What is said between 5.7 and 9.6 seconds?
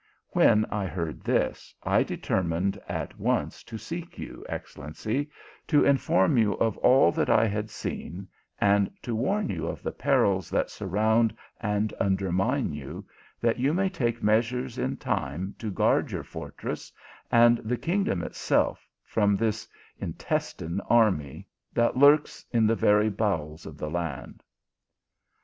inform you of all that I had seen, and to warn